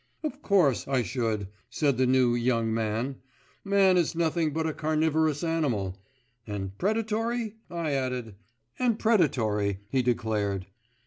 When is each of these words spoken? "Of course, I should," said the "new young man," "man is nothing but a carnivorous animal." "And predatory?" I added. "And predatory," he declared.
"Of 0.23 0.41
course, 0.41 0.87
I 0.87 1.03
should," 1.03 1.49
said 1.69 1.99
the 1.99 2.07
"new 2.07 2.33
young 2.33 2.73
man," 2.73 3.17
"man 3.63 3.97
is 3.97 4.15
nothing 4.15 4.51
but 4.51 4.65
a 4.65 4.73
carnivorous 4.73 5.43
animal." 5.43 5.95
"And 6.47 6.75
predatory?" 6.79 7.57
I 7.69 7.91
added. 7.91 8.33
"And 8.79 8.97
predatory," 8.97 9.81
he 9.89 10.01
declared. 10.01 10.65